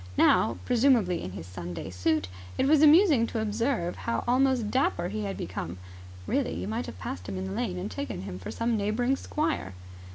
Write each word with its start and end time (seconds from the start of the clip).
Now, 0.17 0.57
presumably 0.65 1.21
in 1.21 1.33
his 1.33 1.45
Sunday 1.45 1.91
suit, 1.91 2.27
it 2.57 2.65
was 2.65 2.81
amusing 2.81 3.27
to 3.27 3.39
observe 3.39 3.97
how 3.97 4.23
almost 4.27 4.71
dapper 4.71 5.09
he 5.09 5.25
had 5.25 5.37
become. 5.37 5.77
Really, 6.25 6.55
you 6.55 6.67
might 6.67 6.87
have 6.87 6.97
passed 6.97 7.29
him 7.29 7.37
in 7.37 7.45
the 7.45 7.51
lane 7.51 7.77
and 7.77 7.91
taken 7.91 8.21
him 8.23 8.39
for 8.39 8.49
some 8.49 8.75
neighbouring 8.75 9.15
squire. 9.15 9.75